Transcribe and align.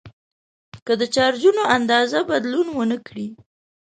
که 0.85 0.93
د 1.01 1.03
چارجونو 1.15 1.61
اندازه 1.75 2.19
بدلون 2.29 2.67
ونه 2.71 2.97
کړي. 3.07 3.27